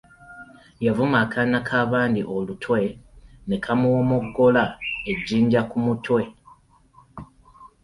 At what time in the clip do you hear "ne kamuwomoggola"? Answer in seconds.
3.47-4.63